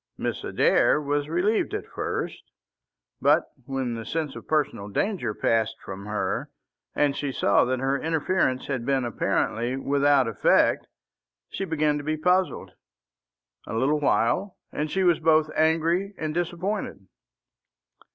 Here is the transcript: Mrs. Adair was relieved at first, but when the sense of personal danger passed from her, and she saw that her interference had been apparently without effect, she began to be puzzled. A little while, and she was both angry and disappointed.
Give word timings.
Mrs. 0.19 0.49
Adair 0.55 0.99
was 0.99 1.29
relieved 1.29 1.75
at 1.75 1.85
first, 1.85 2.41
but 3.21 3.51
when 3.67 3.93
the 3.93 4.03
sense 4.03 4.35
of 4.35 4.47
personal 4.47 4.87
danger 4.87 5.31
passed 5.35 5.75
from 5.85 6.07
her, 6.07 6.49
and 6.95 7.15
she 7.15 7.31
saw 7.31 7.65
that 7.65 7.77
her 7.77 8.01
interference 8.01 8.65
had 8.65 8.83
been 8.83 9.05
apparently 9.05 9.75
without 9.77 10.27
effect, 10.27 10.87
she 11.49 11.65
began 11.65 11.99
to 11.99 12.03
be 12.03 12.17
puzzled. 12.17 12.71
A 13.67 13.75
little 13.75 13.99
while, 13.99 14.57
and 14.71 14.89
she 14.89 15.03
was 15.03 15.19
both 15.19 15.51
angry 15.55 16.15
and 16.17 16.33
disappointed. 16.33 17.05